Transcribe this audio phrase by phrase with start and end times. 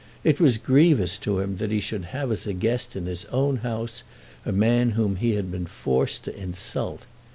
[0.23, 3.57] It was grievous to him that he should have as a guest in his own
[3.57, 4.01] house
[4.47, 7.05] a man whom he had been forced to insult.